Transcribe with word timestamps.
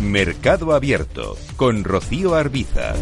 Mercado 0.00 0.74
Abierto 0.74 1.38
con 1.56 1.82
Rocío 1.82 2.34
Arbiza. 2.34 2.92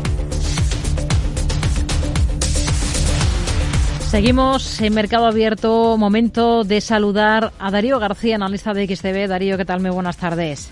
Seguimos 4.09 4.81
en 4.81 4.95
Mercado 4.95 5.27
Abierto. 5.27 5.97
Momento 5.97 6.63
de 6.63 6.81
saludar 6.81 7.53
a 7.59 7.73
Darío 7.73 7.99
García, 7.99 8.37
analista 8.37 8.73
de 8.73 8.87
XTV. 8.87 9.27
Darío, 9.27 9.57
¿qué 9.57 9.65
tal? 9.65 9.81
Muy 9.81 9.91
buenas 9.91 10.17
tardes. 10.19 10.71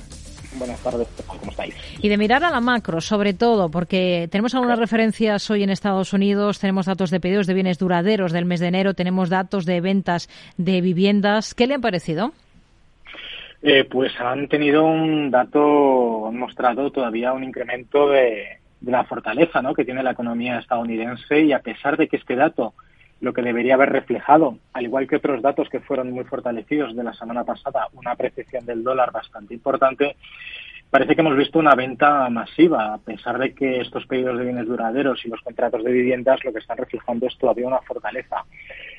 Buenas 0.59 0.79
tardes, 0.81 1.09
¿cómo 1.27 1.51
estáis? 1.51 1.75
Y 2.01 2.09
de 2.09 2.17
mirar 2.17 2.45
a 2.45 2.51
la 2.51 2.61
macro, 2.61 3.01
sobre 3.01 3.35
todo, 3.35 3.69
porque 3.69 4.29
tenemos 4.31 4.55
algunas 4.55 4.79
referencias 4.79 5.51
hoy 5.51 5.65
en 5.65 5.71
Estados 5.71 6.13
Unidos, 6.13 6.61
tenemos 6.61 6.87
datos 6.87 7.11
de 7.11 7.19
pedidos 7.19 7.49
de 7.49 7.55
bienes 7.55 7.79
duraderos 7.79 8.33
del 8.33 8.45
mes 8.45 8.61
de 8.61 8.69
enero, 8.69 8.95
tenemos 8.95 9.29
datos 9.29 9.65
de 9.65 9.81
ventas 9.81 10.29
de 10.57 10.83
viviendas. 10.83 11.55
¿Qué 11.55 11.67
le 11.67 11.75
han 11.75 11.81
parecido? 11.81 12.33
Eh, 13.65 13.85
pues 13.85 14.13
han 14.19 14.49
tenido 14.49 14.85
un 14.85 15.31
dato, 15.31 16.27
han 16.27 16.37
mostrado 16.37 16.91
todavía 16.91 17.33
un 17.33 17.45
incremento 17.45 18.09
de, 18.09 18.59
la 18.81 19.05
fortaleza 19.05 19.63
¿no? 19.63 19.73
que 19.73 19.85
tiene 19.85 20.03
la 20.03 20.11
economía 20.11 20.59
estadounidense 20.59 21.41
y 21.43 21.53
a 21.53 21.61
pesar 21.61 21.97
de 21.97 22.09
que 22.09 22.17
este 22.17 22.35
dato 22.35 22.75
lo 23.21 23.33
que 23.33 23.43
debería 23.43 23.75
haber 23.75 23.91
reflejado, 23.91 24.59
al 24.73 24.85
igual 24.85 25.07
que 25.07 25.15
otros 25.15 25.41
datos 25.43 25.69
que 25.69 25.79
fueron 25.79 26.11
muy 26.11 26.25
fortalecidos 26.25 26.97
de 26.97 27.05
la 27.05 27.15
semana 27.15 27.45
pasada, 27.45 27.87
una 27.93 28.11
apreciación 28.11 28.67
del 28.67 28.83
dólar 28.83 29.13
bastante 29.13 29.55
importante, 29.55 30.17
parece 30.91 31.15
que 31.15 31.21
hemos 31.21 31.37
visto 31.37 31.61
una 31.61 31.77
venta 31.77 32.29
masiva, 32.31 32.95
a 32.95 32.99
pesar 32.99 33.39
de 33.39 33.55
que 33.55 33.81
estos 33.81 34.05
pedidos 34.07 34.39
de 34.39 34.45
bienes 34.45 34.67
duraderos 34.67 35.25
y 35.25 35.29
los 35.29 35.41
contratos 35.41 35.85
de 35.85 35.93
viviendas 35.93 36.45
lo 36.45 36.53
que 36.53 36.59
están 36.59 36.79
reflejando 36.79 37.29
es 37.29 37.39
todavía 37.39 37.69
una 37.69 37.81
fortaleza 37.83 38.45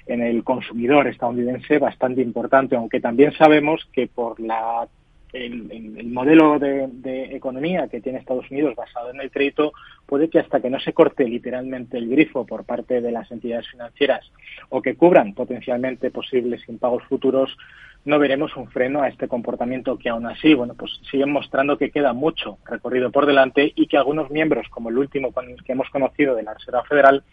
en 0.05 0.21
el 0.21 0.43
consumidor 0.43 1.07
estadounidense 1.07 1.79
bastante 1.79 2.21
importante, 2.21 2.75
aunque 2.75 2.99
también 2.99 3.33
sabemos 3.33 3.87
que 3.93 4.07
por 4.07 4.39
la 4.39 4.87
el, 5.33 6.11
modelo 6.11 6.59
de, 6.59 7.35
economía 7.35 7.87
que 7.87 8.01
tiene 8.01 8.19
Estados 8.19 8.49
Unidos 8.51 8.75
basado 8.75 9.09
en 9.09 9.19
el 9.19 9.31
crédito 9.31 9.73
puede 10.05 10.29
que 10.29 10.39
hasta 10.39 10.61
que 10.61 10.69
no 10.69 10.79
se 10.79 10.93
corte 10.93 11.27
literalmente 11.27 11.97
el 11.97 12.09
grifo 12.09 12.45
por 12.45 12.65
parte 12.65 13.01
de 13.01 13.11
las 13.11 13.31
entidades 13.31 13.67
financieras 13.69 14.31
o 14.69 14.81
que 14.81 14.95
cubran 14.95 15.33
potencialmente 15.33 16.11
posibles 16.11 16.67
impagos 16.69 17.03
futuros, 17.05 17.57
no 18.05 18.19
veremos 18.19 18.55
un 18.57 18.67
freno 18.67 19.01
a 19.01 19.07
este 19.07 19.27
comportamiento 19.27 19.97
que 19.97 20.09
aún 20.09 20.25
así, 20.25 20.53
bueno, 20.53 20.75
pues 20.77 20.91
siguen 21.09 21.31
mostrando 21.31 21.77
que 21.77 21.89
queda 21.89 22.13
mucho 22.13 22.57
recorrido 22.65 23.11
por 23.11 23.25
delante 23.25 23.71
y 23.75 23.87
que 23.87 23.97
algunos 23.97 24.29
miembros, 24.29 24.67
como 24.69 24.89
el 24.89 24.97
último 24.97 25.33
que 25.65 25.71
hemos 25.71 25.89
conocido 25.89 26.35
de 26.35 26.43
la 26.43 26.53
Reserva 26.53 26.83
Federal, 26.83 27.23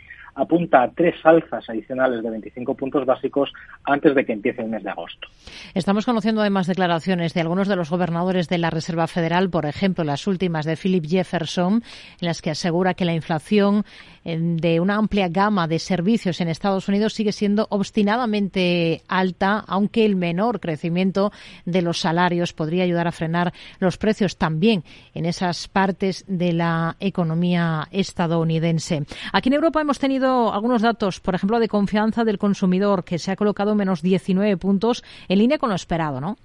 apunta 0.41 0.83
a 0.83 0.91
tres 0.91 1.15
alzas 1.25 1.69
adicionales 1.69 2.23
de 2.23 2.31
25 2.31 2.75
puntos 2.75 3.05
básicos 3.05 3.53
antes 3.85 4.15
de 4.15 4.25
que 4.25 4.33
empiece 4.33 4.63
el 4.63 4.69
mes 4.69 4.83
de 4.83 4.91
agosto. 4.91 5.29
Estamos 5.75 6.07
conociendo 6.07 6.41
además 6.41 6.67
declaraciones 6.67 7.35
de 7.35 7.41
algunos 7.41 7.69
de 7.69 7.77
los 7.77 7.91
gobernadores 7.91 8.49
de 8.49 8.59
la 8.59 8.71
Reserva 8.71 9.07
Federal, 9.07 9.51
por 9.51 9.67
ejemplo, 9.67 10.05
las 10.05 10.27
últimas 10.27 10.65
de 10.65 10.77
Philip 10.77 11.07
Jefferson, 11.07 11.83
en 12.21 12.27
las 12.27 12.43
que 12.43 12.51
asegura 12.51 12.95
que 12.95 13.05
la 13.05 13.15
inflación 13.15 13.85
de 14.25 14.81
una 14.81 14.97
amplia 14.97 15.29
gama 15.29 15.67
de 15.67 15.79
servicios 15.79 16.41
en 16.41 16.49
Estados 16.49 16.89
Unidos 16.89 17.15
sigue 17.15 17.33
siendo 17.33 17.67
obstinadamente 17.71 19.03
alta, 19.09 19.65
aunque 19.67 20.05
el 20.05 20.17
menor 20.17 20.61
crecimiento 20.61 21.33
de 21.65 21.83
los 21.83 22.01
salarios 22.01 22.53
podría 22.53 22.85
ayudar 22.85 23.09
a 23.09 23.13
frenar 23.13 23.53
los 23.79 23.97
precios 23.97 24.37
también 24.37 24.85
en 25.15 25.27
esas 25.27 25.69
partes 25.69 26.25
de 26.29 26.53
la 26.53 26.97
economía 27.01 27.89
estadounidense. 27.91 29.05
Aquí 29.33 29.49
en 29.49 29.55
Europa 29.55 29.81
hemos 29.81 29.99
tenido 29.99 30.53
algunos 30.53 30.83
datos, 30.83 31.21
por 31.21 31.35
ejemplo, 31.35 31.59
de 31.59 31.69
confianza 31.69 32.25
del 32.25 32.39
consumidor, 32.39 33.05
que 33.05 33.19
se 33.19 33.31
ha 33.31 33.37
colocado 33.37 33.75
menos 33.75 34.03
19 34.03 34.57
puntos 34.57 35.03
en 35.29 35.39
línea 35.39 35.59
con 35.59 35.71
lo 35.71 35.77
esperado, 35.77 36.21
¿no? 36.21 36.37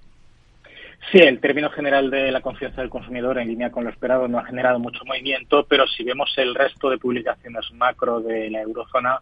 Sí, 1.12 1.20
el 1.20 1.40
término 1.40 1.70
general 1.70 2.10
de 2.10 2.32
la 2.32 2.42
confianza 2.42 2.82
del 2.82 2.90
consumidor 2.90 3.38
en 3.38 3.48
línea 3.48 3.72
con 3.72 3.84
lo 3.84 3.90
esperado 3.90 4.28
no 4.28 4.40
ha 4.40 4.46
generado 4.46 4.80
mucho 4.80 5.06
movimiento, 5.06 5.66
pero 5.70 5.86
si 5.88 6.04
vemos 6.04 6.34
el 6.38 6.56
resto 6.56 6.90
de 6.90 6.98
publicaciones 6.98 7.72
macro 7.74 8.22
de 8.22 8.50
la 8.50 8.62
eurozona, 8.62 9.20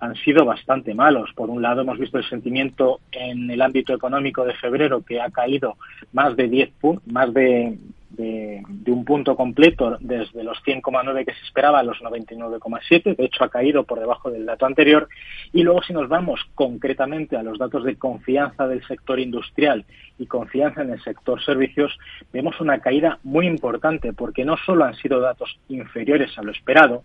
han 0.00 0.14
sido 0.16 0.44
bastante 0.44 0.92
malos. 0.92 1.30
Por 1.34 1.48
un 1.48 1.62
lado, 1.62 1.80
hemos 1.80 1.98
visto 1.98 2.18
el 2.18 2.28
sentimiento 2.28 3.00
en 3.10 3.50
el 3.50 3.62
ámbito 3.62 3.94
económico 3.94 4.44
de 4.44 4.54
febrero 4.54 5.02
que 5.02 5.20
ha 5.20 5.30
caído 5.30 5.76
más 6.12 6.36
de 6.36 6.48
10 6.48 6.70
más 7.06 7.32
de 7.32 7.78
de, 8.16 8.62
un 8.86 9.04
punto 9.04 9.36
completo 9.36 9.96
desde 10.00 10.44
los 10.44 10.58
100,9 10.64 11.24
que 11.24 11.34
se 11.34 11.44
esperaba 11.44 11.80
a 11.80 11.82
los 11.82 11.98
99,7. 11.98 13.16
De 13.16 13.24
hecho, 13.24 13.44
ha 13.44 13.48
caído 13.48 13.84
por 13.84 14.00
debajo 14.00 14.30
del 14.30 14.46
dato 14.46 14.66
anterior. 14.66 15.08
Y 15.52 15.62
luego, 15.62 15.82
si 15.82 15.92
nos 15.92 16.08
vamos 16.08 16.40
concretamente 16.54 17.36
a 17.36 17.42
los 17.42 17.58
datos 17.58 17.84
de 17.84 17.96
confianza 17.96 18.66
del 18.66 18.86
sector 18.86 19.18
industrial 19.20 19.84
y 20.18 20.26
confianza 20.26 20.82
en 20.82 20.90
el 20.90 21.02
sector 21.02 21.42
servicios, 21.42 21.98
vemos 22.32 22.60
una 22.60 22.78
caída 22.80 23.18
muy 23.22 23.46
importante 23.46 24.12
porque 24.12 24.44
no 24.44 24.56
solo 24.56 24.84
han 24.84 24.94
sido 24.94 25.20
datos 25.20 25.58
inferiores 25.68 26.36
a 26.38 26.42
lo 26.42 26.52
esperado, 26.52 27.04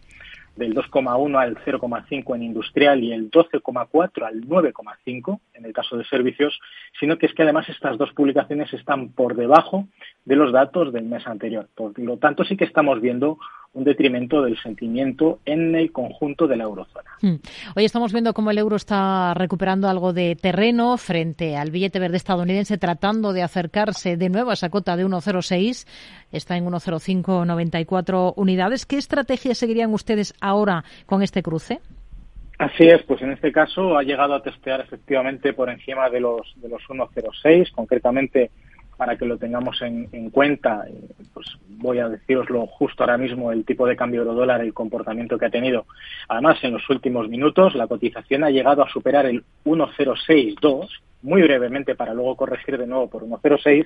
del 0.60 0.76
2,1 0.76 1.42
al 1.42 1.56
0,5 1.58 2.36
en 2.36 2.44
industrial 2.44 3.04
y 3.04 3.14
el 3.14 3.32
12,4 3.32 4.24
al 4.24 4.42
9,5 4.42 5.40
en 5.54 5.66
el 5.66 5.74
caso 5.74 5.98
de 5.98 6.06
servicios, 6.06 6.60
sino 7.00 7.18
que 7.18 7.26
es 7.26 7.34
que 7.34 7.44
además 7.44 7.68
estas 7.70 7.98
dos 7.98 8.12
publicaciones 8.14 8.72
están 8.74 9.10
por 9.10 9.36
debajo 9.36 9.88
de 10.26 10.36
los 10.36 10.52
datos 10.52 10.94
del 10.94 11.06
mes 11.06 11.26
anterior. 11.26 11.68
Por 11.74 11.98
lo 11.98 12.18
tanto, 12.18 12.44
sí 12.44 12.58
que 12.58 12.66
estamos 12.66 13.02
viendo 13.02 13.40
un 13.74 13.84
detrimento 13.84 14.42
del 14.42 14.58
sentimiento 14.58 15.40
en 15.46 15.76
el 15.76 15.92
conjunto 15.92 16.48
de 16.48 16.58
la 16.58 16.64
eurozona. 16.64 17.12
Hmm. 17.22 17.36
Hoy 17.76 17.86
estamos 17.86 18.12
viendo 18.12 18.34
cómo 18.34 18.52
el 18.52 18.58
euro 18.58 18.76
está 18.76 19.34
recuperando 19.34 19.88
algo 19.88 20.12
de 20.12 20.36
terreno 20.36 20.98
frente 20.98 21.56
al 21.56 21.70
billete 21.72 22.00
verde 22.00 22.18
estadounidense, 22.18 22.78
tratando 22.78 23.32
de 23.32 23.44
acercarse 23.44 24.18
de 24.18 24.30
nuevo 24.30 24.50
a 24.50 24.54
esa 24.54 24.70
cota 24.70 24.98
de 24.98 25.06
1,06. 25.06 25.88
Está 26.32 26.58
en 26.58 26.66
1,0594 26.66 28.34
unidades. 28.36 28.86
¿Qué 28.86 28.98
estrategia 28.98 29.54
seguirían 29.54 29.94
ustedes 29.94 30.34
ahora 30.42 30.84
con 31.06 31.22
este 31.22 31.44
cruce? 31.44 31.80
Así 32.58 32.84
es, 32.88 33.02
pues 33.04 33.22
en 33.22 33.32
este 33.32 33.54
caso 33.54 33.98
ha 33.98 34.04
llegado 34.04 34.34
a 34.34 34.44
testear 34.44 34.82
efectivamente 34.82 35.54
por 35.54 35.70
encima 35.70 36.10
de 36.10 36.20
los 36.20 36.42
de 36.58 36.68
los 36.68 36.82
1.06, 36.90 37.72
concretamente 37.72 38.52
para 39.00 39.16
que 39.16 39.26
lo 39.26 39.38
tengamos 39.38 39.82
en, 39.82 40.30
cuenta, 40.30 40.84
eh, 40.86 40.94
pues 41.34 41.48
voy 41.70 42.00
a 42.00 42.10
deciroslo 42.10 42.68
justo 42.68 43.02
ahora 43.02 43.18
mismo, 43.18 43.50
el 43.50 43.64
tipo 43.64 43.88
de 43.88 43.96
cambio 43.96 44.24
euro-dólar, 44.24 44.60
el 44.60 44.74
comportamiento 44.74 45.38
que 45.38 45.46
ha 45.46 45.50
tenido. 45.50 45.86
Además, 46.28 46.58
en 46.64 46.74
los 46.74 46.90
últimos 46.90 47.30
minutos, 47.30 47.76
la 47.76 47.88
cotización 47.88 48.44
ha 48.44 48.50
llegado 48.50 48.84
a 48.84 48.90
superar 48.90 49.26
el 49.26 49.46
1,062, 49.64 51.02
muy 51.22 51.42
brevemente 51.42 51.96
para 51.96 52.14
luego 52.14 52.36
corregir 52.36 52.78
de 52.78 52.88
nuevo 52.88 53.10
por 53.10 53.24
1,06. 53.24 53.86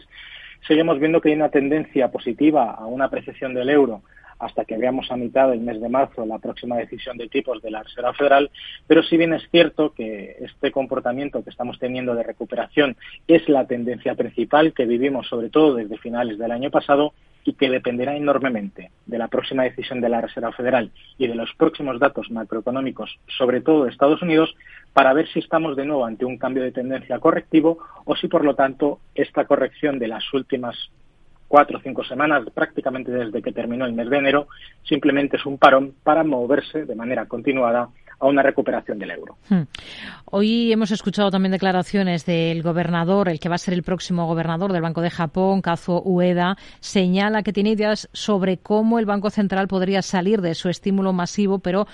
Seguimos 0.68 0.98
viendo 0.98 1.22
que 1.22 1.30
hay 1.30 1.36
una 1.36 1.50
tendencia 1.50 2.10
positiva 2.10 2.72
a 2.72 2.88
una 2.88 3.06
apreciación 3.06 3.54
del 3.54 3.70
euro 3.70 4.02
hasta 4.44 4.66
que 4.66 4.78
veamos 4.78 5.10
a 5.12 5.18
mitad 5.18 5.50
del 5.50 5.62
mes 5.62 5.80
de 5.82 5.90
marzo 5.90 6.26
la 6.26 6.40
próxima 6.40 6.78
decisión 6.78 7.18
de 7.18 7.30
tipos 7.30 7.62
de 7.62 7.72
la 7.72 7.84
Reserva 7.84 8.14
Federal, 8.14 8.52
pero 8.88 9.04
si 9.04 9.18
bien 9.18 9.34
es 9.34 9.44
cierto 9.50 9.94
que 9.94 10.38
este 10.42 10.72
comportamiento 10.72 11.44
que 11.44 11.50
estamos 11.50 11.80
teniendo 11.80 12.16
de 12.16 12.24
recuperación 12.24 12.96
es 13.28 13.48
la 13.50 13.66
tendencia 13.66 14.16
principal 14.16 14.74
que 14.74 14.86
vivimos 14.86 15.28
sobre 15.28 15.50
todo 15.50 15.76
desde 15.76 15.98
finales 15.98 16.38
del 16.38 16.52
año 16.52 16.70
pasado 16.72 17.14
y 17.46 17.54
que 17.54 17.70
dependerá 17.70 18.16
enormemente 18.16 18.92
de 19.06 19.18
la 19.18 19.28
próxima 19.28 19.64
decisión 19.64 20.02
de 20.02 20.10
la 20.10 20.22
Reserva 20.22 20.52
Federal 20.54 20.92
y 21.18 21.28
de 21.28 21.36
los 21.36 21.54
próximos 21.56 22.00
datos 22.00 22.32
macroeconómicos, 22.32 23.20
sobre 23.38 23.62
todo 23.62 23.84
de 23.84 23.92
Estados 23.92 24.22
Unidos, 24.22 24.56
para 24.94 25.14
ver 25.14 25.28
si 25.28 25.40
estamos 25.40 25.76
de 25.76 25.86
nuevo 25.86 26.06
ante 26.06 26.26
un 26.26 26.38
cambio 26.38 26.64
de 26.64 26.72
tendencia 26.72 27.20
correctivo 27.20 27.80
o 28.06 28.16
si, 28.16 28.28
por 28.28 28.46
lo 28.46 28.56
tanto, 28.56 29.00
esta 29.16 29.46
corrección 29.46 30.00
de 30.00 30.08
las 30.08 30.34
últimas 30.34 30.90
cuatro 31.54 31.78
o 31.78 31.82
cinco 31.84 32.04
semanas, 32.04 32.44
prácticamente 32.52 33.12
desde 33.12 33.44
que 33.44 33.52
terminó 33.52 33.86
el 33.86 33.94
mes 33.94 34.10
de 34.10 34.18
enero, 34.18 34.48
simplemente 34.82 35.38
es 35.38 35.46
un 35.46 35.60
parón 35.60 35.94
para 36.02 36.24
moverse 36.24 36.84
de 36.84 36.96
manera 36.96 37.28
continuada 37.28 37.90
a 38.20 38.26
una 38.26 38.42
recuperación 38.42 38.98
del 38.98 39.12
euro. 39.12 39.38
Hmm. 39.50 39.62
Hoy 40.26 40.72
hemos 40.72 40.90
escuchado 40.90 41.30
también 41.30 41.52
declaraciones 41.52 42.26
del 42.26 42.64
gobernador, 42.64 43.30
el 43.30 43.40
que 43.40 43.50
va 43.50 43.56
a 43.56 43.60
ser 43.60 43.76
el 43.76 43.84
próximo 43.84 44.26
gobernador 44.26 44.74
del 44.74 44.82
Banco 44.82 45.02
de 45.02 45.12
Japón, 45.12 45.62
Kazuo 45.62 46.02
Ueda, 46.02 46.58
señala 46.80 47.44
que 47.44 47.54
tiene 47.54 47.70
ideas 47.70 48.10
sobre 48.14 48.58
cómo 48.58 48.98
el 48.98 49.06
Banco 49.06 49.30
Central 49.30 49.68
podría 49.68 50.02
salir 50.02 50.42
de 50.42 50.56
su 50.56 50.70
estímulo 50.70 51.14
masivo, 51.14 51.60
pero 51.60 51.86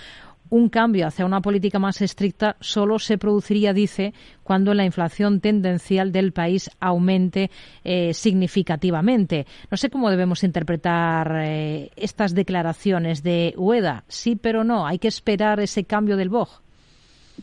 un 0.49 0.69
cambio 0.69 1.07
hacia 1.07 1.25
una 1.25 1.41
política 1.41 1.79
más 1.79 2.01
estricta 2.01 2.55
solo 2.59 2.99
se 2.99 3.17
produciría, 3.17 3.73
dice, 3.73 4.13
cuando 4.43 4.73
la 4.73 4.85
inflación 4.85 5.41
tendencial 5.41 6.11
del 6.11 6.33
país 6.33 6.69
aumente 6.79 7.51
eh, 7.83 8.13
significativamente. 8.13 9.45
No 9.69 9.77
sé 9.77 9.89
cómo 9.89 10.09
debemos 10.09 10.43
interpretar 10.43 11.43
eh, 11.43 11.91
estas 11.95 12.33
declaraciones 12.33 13.23
de 13.23 13.53
UEDA. 13.57 14.03
Sí, 14.07 14.35
pero 14.35 14.63
no. 14.63 14.87
Hay 14.87 14.99
que 14.99 15.07
esperar 15.07 15.59
ese 15.59 15.83
cambio 15.83 16.17
del 16.17 16.29
BOG. 16.29 16.61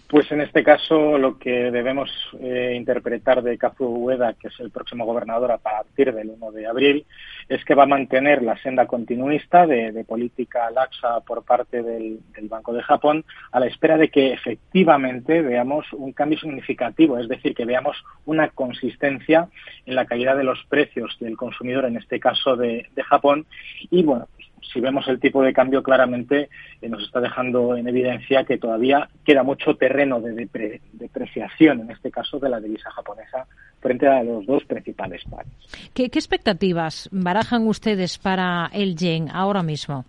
Pues 0.08 0.30
en 0.32 0.40
este 0.40 0.62
caso 0.62 1.18
lo 1.18 1.38
que 1.38 1.70
debemos 1.70 2.10
eh, 2.40 2.74
interpretar 2.76 3.42
de 3.42 3.56
Kazu 3.56 3.84
Ueda, 3.84 4.34
que 4.34 4.48
es 4.48 4.60
el 4.60 4.70
próximo 4.70 5.04
gobernador 5.04 5.52
a 5.52 5.58
partir 5.58 6.12
del 6.12 6.30
1 6.30 6.52
de 6.52 6.66
abril, 6.66 7.06
es 7.48 7.64
que 7.64 7.74
va 7.74 7.84
a 7.84 7.86
mantener 7.86 8.42
la 8.42 8.56
senda 8.58 8.86
continuista 8.86 9.66
de, 9.66 10.04
política 10.04 10.70
laxa 10.70 11.20
por 11.20 11.44
parte 11.44 11.82
del, 11.82 12.20
Banco 12.48 12.72
de 12.72 12.82
Japón 12.82 13.24
a 13.50 13.58
la 13.58 13.66
espera 13.66 13.96
de 13.96 14.08
que 14.08 14.32
efectivamente 14.32 15.42
veamos 15.42 15.92
un 15.92 16.12
cambio 16.12 16.38
significativo, 16.38 17.18
es 17.18 17.28
decir, 17.28 17.54
que 17.54 17.64
veamos 17.64 17.96
una 18.24 18.48
consistencia 18.50 19.48
en 19.84 19.94
la 19.94 20.06
caída 20.06 20.36
de 20.36 20.44
los 20.44 20.64
precios 20.68 21.16
del 21.18 21.36
consumidor, 21.36 21.86
en 21.86 21.96
este 21.96 22.20
caso 22.20 22.56
de 22.56 22.86
Japón, 23.04 23.46
y 23.90 24.02
bueno, 24.04 24.28
si 24.72 24.80
vemos 24.80 25.06
el 25.08 25.20
tipo 25.20 25.42
de 25.42 25.52
cambio, 25.52 25.82
claramente 25.82 26.48
eh, 26.80 26.88
nos 26.88 27.02
está 27.02 27.20
dejando 27.20 27.76
en 27.76 27.88
evidencia 27.88 28.44
que 28.44 28.58
todavía 28.58 29.08
queda 29.24 29.42
mucho 29.42 29.76
terreno 29.76 30.20
de 30.20 30.48
depreciación, 30.92 31.80
en 31.80 31.90
este 31.90 32.10
caso, 32.10 32.38
de 32.38 32.48
la 32.48 32.60
divisa 32.60 32.90
japonesa 32.90 33.46
frente 33.80 34.06
a 34.06 34.22
los 34.22 34.46
dos 34.46 34.64
principales 34.64 35.22
pares. 35.30 35.52
¿Qué, 35.94 36.04
expectativas 36.04 37.08
barajan 37.12 37.66
ustedes 37.66 38.18
para 38.18 38.70
el 38.72 38.96
yen 38.96 39.28
ahora 39.32 39.62
mismo? 39.62 40.04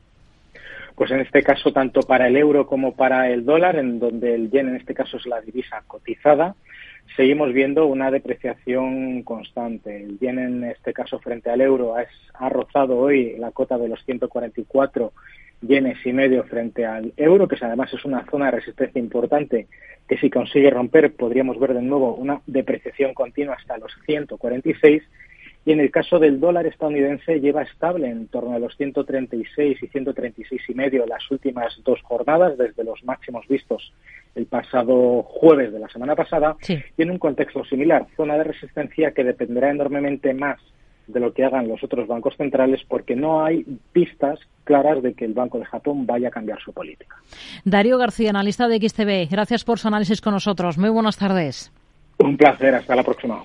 Pues 0.96 1.12
en 1.12 1.20
este 1.20 1.44
caso, 1.44 1.72
tanto 1.72 2.02
para 2.02 2.28
el 2.28 2.38
euro 2.38 2.66
como 2.66 2.96
para 2.96 3.30
el 3.30 3.46
dólar, 3.46 3.76
en 3.76 4.00
donde 4.00 4.34
el 4.34 4.50
yen 4.50 4.70
en 4.70 4.78
este 4.78 4.96
caso 4.96 5.18
es 5.18 5.28
la 5.28 5.42
divisa 5.42 5.84
cotizada, 5.86 6.56
seguimos 7.16 7.54
viendo 7.54 7.88
una 7.88 8.12
depreciación 8.12 9.24
constante. 9.24 10.04
El 10.04 10.20
yen 10.20 10.40
en 10.40 10.64
este 10.66 10.94
caso 10.94 11.20
frente 11.20 11.50
al 11.50 11.62
euro 11.62 11.96
ha 11.96 12.50
rozado 12.50 12.98
hoy 12.98 13.36
la 13.38 13.52
cota 13.52 13.78
de 13.78 13.90
los 13.90 14.04
144 14.06 15.14
yenes 15.62 15.98
y 16.06 16.14
medio 16.14 16.44
frente 16.44 16.86
al 16.86 17.14
euro, 17.18 17.48
que 17.48 17.58
además 17.60 17.92
es 17.94 18.06
una 18.06 18.26
zona 18.30 18.46
de 18.46 18.52
resistencia 18.52 19.00
importante 19.00 19.68
que 20.08 20.18
si 20.18 20.30
consigue 20.30 20.70
romper 20.70 21.14
podríamos 21.14 21.60
ver 21.60 21.74
de 21.74 21.82
nuevo 21.82 22.16
una 22.16 22.42
depreciación 22.46 23.14
continua 23.14 23.56
hasta 23.56 23.78
los 23.78 23.92
146 24.06 25.04
y 25.68 25.74
en 25.74 25.82
el 25.82 25.92
caso 25.92 26.18
del 26.18 26.40
dólar 26.40 26.66
estadounidense 26.66 27.42
lleva 27.42 27.62
estable 27.62 28.10
en 28.10 28.30
torno 28.30 28.56
a 28.56 28.60
los 28.60 28.78
136 28.78 29.84
y 29.84 29.88
136 29.88 30.62
y 30.66 30.74
medio 30.74 31.06
las 31.06 31.30
últimas 31.30 31.78
dos 31.84 32.02
jornadas 32.04 32.58
desde 32.58 32.86
los 32.86 33.04
máximos 33.04 33.46
vistos 33.50 33.92
el 34.36 34.46
pasado 34.46 35.24
jueves 35.24 35.74
de 35.74 35.80
la 35.80 35.90
semana 35.90 36.16
pasada 36.16 36.56
y 36.70 37.02
en 37.02 37.12
un 37.12 37.20
contexto 37.20 37.66
similar, 37.66 38.08
zona 38.16 38.38
de 38.38 38.46
resistencia 38.46 39.12
que 39.12 39.26
dependerá 39.26 39.70
enormemente 39.70 40.34
más 40.34 40.58
de 41.06 41.20
lo 41.20 41.34
que 41.34 41.44
hagan 41.44 41.68
los 41.68 41.84
otros 41.84 42.08
bancos 42.08 42.38
centrales 42.38 42.82
porque 42.88 43.18
no 43.18 43.44
hay 43.44 43.66
pistas 43.92 44.40
claras 44.64 45.04
de 45.04 45.16
que 45.16 45.26
el 45.26 45.34
Banco 45.34 45.60
de 45.60 45.66
Japón 45.66 46.06
vaya 46.06 46.30
a 46.30 46.32
cambiar 46.32 46.62
su 46.62 46.72
política. 46.72 47.18
Darío 47.66 47.98
García, 47.98 48.30
analista 48.30 48.70
de 48.70 48.78
XTB, 48.78 49.30
gracias 49.30 49.66
por 49.66 49.80
su 49.80 49.90
análisis 49.90 50.22
con 50.22 50.32
nosotros. 50.32 50.78
Muy 50.78 50.90
buenas 50.90 51.18
tardes. 51.18 51.74
Un 52.20 52.38
placer, 52.38 52.74
hasta 52.74 52.96
la 52.96 53.04
próxima. 53.04 53.44